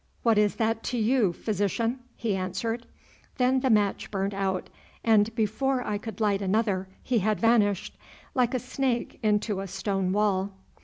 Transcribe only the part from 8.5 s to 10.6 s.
a snake into a stone wall.